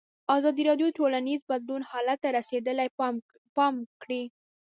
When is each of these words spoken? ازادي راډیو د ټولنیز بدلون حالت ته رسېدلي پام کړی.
ازادي 0.35 0.61
راډیو 0.69 0.87
د 0.89 0.95
ټولنیز 0.99 1.41
بدلون 1.51 1.81
حالت 1.91 2.17
ته 2.23 2.29
رسېدلي 2.37 2.87
پام 3.55 3.75
کړی. 4.01 4.23